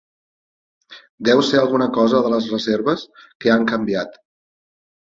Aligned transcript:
Deu 1.29 1.43
ser 1.51 1.61
alguna 1.65 1.89
cosa 1.99 2.23
de 2.29 2.35
les 2.37 2.51
reserves 2.57 3.05
que 3.45 3.57
han 3.59 3.71
canviat. 3.75 4.21